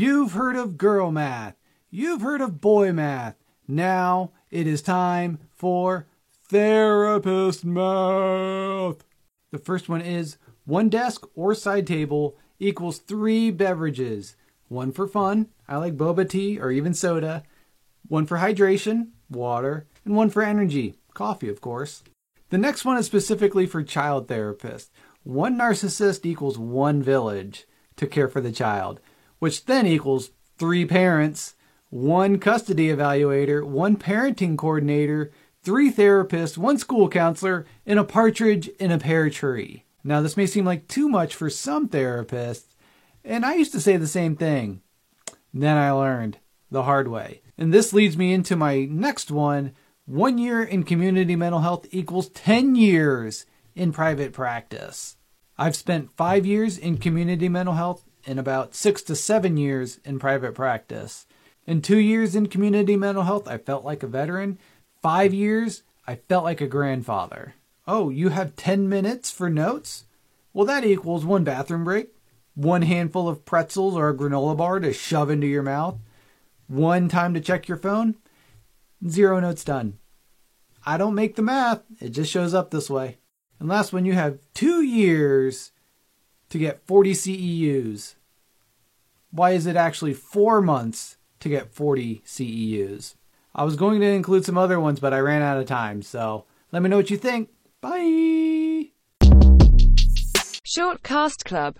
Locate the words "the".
9.50-9.58, 22.50-22.58, 28.40-28.52, 43.96-44.06, 46.70-46.84, 81.36-81.42